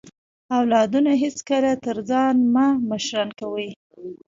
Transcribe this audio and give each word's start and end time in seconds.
اولادونه 0.57 1.11
هیڅکله 1.23 1.71
تر 1.85 1.97
ځان 2.09 2.35
مه 2.53 2.67
مشران 2.89 3.29
کوئ 3.39 3.69